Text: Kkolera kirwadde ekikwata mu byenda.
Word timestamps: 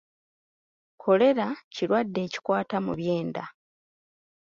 Kkolera 0.93 1.47
kirwadde 1.73 2.19
ekikwata 2.27 2.77
mu 2.85 2.93
byenda. 2.99 3.43